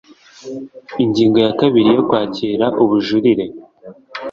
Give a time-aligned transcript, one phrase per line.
[1.03, 3.45] ingingo ya kabiri yo kwakira ubujurire